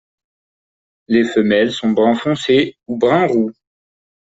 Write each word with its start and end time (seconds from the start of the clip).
Les 1.07 1.25
femelles 1.25 1.71
sont 1.71 1.91
brun 1.91 2.15
foncé 2.15 2.75
ou 2.87 2.97
brun 2.97 3.27
roux. 3.27 3.51